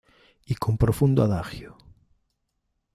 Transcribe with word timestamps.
Y 0.47 0.55
con 0.55 0.71
un 0.71 0.77
profundo 0.79 1.21
adagio. 1.21 1.77